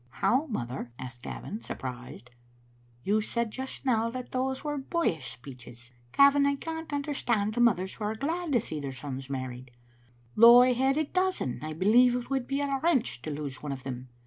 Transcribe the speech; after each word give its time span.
"How, 0.23 0.47
mother?" 0.47 0.91
asked 0.97 1.21
Gavin, 1.21 1.61
surprised." 1.61 2.31
You 3.03 3.21
said 3.21 3.51
just 3.51 3.85
now 3.85 4.09
that 4.09 4.31
those 4.31 4.63
were 4.63 4.79
boyish 4.79 5.29
speeches. 5.31 5.91
Gavin, 6.11 6.47
I 6.47 6.55
can't 6.55 6.91
understand 6.91 7.53
the 7.53 7.61
mothers 7.61 7.93
who 7.93 8.05
are 8.05 8.15
glad 8.15 8.51
to 8.53 8.61
see 8.61 8.79
their 8.79 8.93
sons 8.93 9.29
married; 9.29 9.69
though 10.35 10.63
I 10.63 10.73
had 10.73 10.97
a 10.97 11.03
dozen 11.03 11.59
I 11.63 11.73
believe 11.73 12.15
it 12.15 12.31
would 12.31 12.47
be 12.47 12.61
a 12.61 12.79
wrench 12.81 13.21
to 13.21 13.29
lose 13.29 13.61
one 13.61 13.71
of 13.71 13.83
them. 13.83 14.09